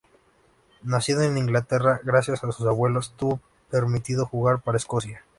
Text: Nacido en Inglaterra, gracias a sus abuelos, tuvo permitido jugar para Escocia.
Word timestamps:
Nacido 0.81 1.21
en 1.21 1.37
Inglaterra, 1.37 2.01
gracias 2.03 2.43
a 2.43 2.51
sus 2.51 2.65
abuelos, 2.65 3.13
tuvo 3.17 3.39
permitido 3.69 4.25
jugar 4.25 4.59
para 4.61 4.77
Escocia. 4.77 5.23